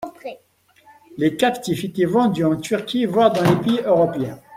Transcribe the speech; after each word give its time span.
Les 1.19 1.37
captifs 1.37 1.83
étaient 1.83 2.05
vendus 2.05 2.43
en 2.43 2.55
Turquie 2.55 3.05
voire 3.05 3.31
dans 3.31 3.47
les 3.47 3.57
pays 3.63 3.81
européens. 3.85 4.39